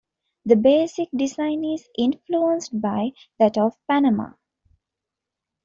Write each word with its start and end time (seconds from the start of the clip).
The 0.45 0.55
basic 0.55 1.09
design 1.15 1.63
is 1.63 1.87
influenced 1.95 2.81
by 2.81 3.11
that 3.37 3.55
of 3.55 3.77
Panama. 3.87 4.31